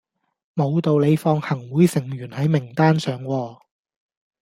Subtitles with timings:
[0.55, 3.59] 無道理放行會成員喺名單上喎